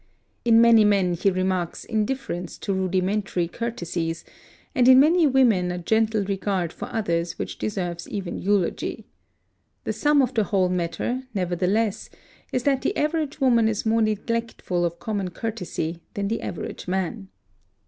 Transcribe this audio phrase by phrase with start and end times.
[0.43, 4.25] In many men he remarks indifference to rudimentary courtesies,
[4.73, 9.05] and in many women a gentle regard for others which deserves even eulogy.
[9.83, 12.09] The sum of the whole matter, nevertheless,
[12.51, 17.27] is that the average woman is more neglectful of common courtesy than the average man.